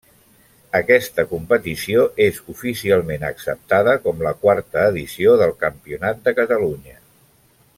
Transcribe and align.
Aquesta 0.77 1.25
competició 1.33 2.05
és 2.25 2.39
oficialment 2.53 3.27
acceptada 3.29 3.95
com 4.07 4.25
la 4.29 4.33
quarta 4.47 4.87
edició 4.95 5.35
del 5.43 5.55
Campionat 5.67 6.25
de 6.29 6.35
Catalunya. 6.41 6.99